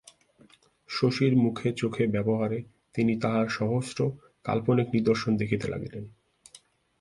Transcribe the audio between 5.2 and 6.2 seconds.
দেখিতে লাগিলেন।